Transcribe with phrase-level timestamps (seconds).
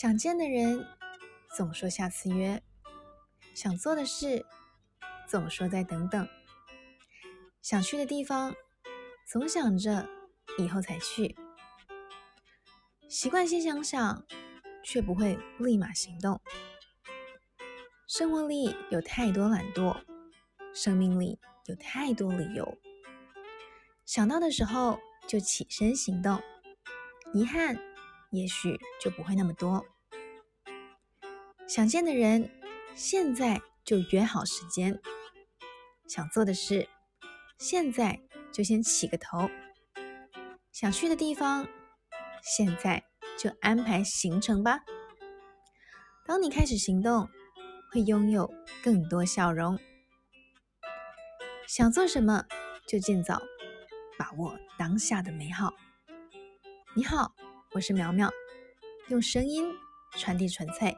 [0.00, 0.86] 想见的人
[1.56, 2.62] 总说下次约，
[3.52, 4.46] 想做的事
[5.26, 6.28] 总说再等等，
[7.62, 8.54] 想去的地方
[9.26, 10.08] 总想着
[10.56, 11.34] 以后才去。
[13.08, 14.24] 习惯先想想，
[14.84, 16.40] 却不会立马行动。
[18.06, 20.00] 生活里有太多懒惰，
[20.72, 22.78] 生命里有太多理由。
[24.06, 26.40] 想到的时候就起身行动，
[27.34, 27.76] 遗憾。
[28.30, 29.82] 也许就不会那么多。
[31.68, 32.50] 想见的人，
[32.94, 34.94] 现在就约好时间；
[36.08, 36.88] 想做的事，
[37.58, 38.18] 现在
[38.50, 39.50] 就先起个头；
[40.72, 41.68] 想去的地方，
[42.42, 43.04] 现在
[43.38, 44.80] 就安排行程吧。
[46.24, 47.28] 当你开始行动，
[47.92, 48.50] 会拥有
[48.82, 49.78] 更多笑容。
[51.66, 52.46] 想做什么，
[52.88, 53.42] 就尽早
[54.16, 55.74] 把握当下的美好。
[56.94, 57.34] 你好。
[57.74, 58.30] 我是苗苗，
[59.08, 59.70] 用声音
[60.12, 60.96] 传递纯粹。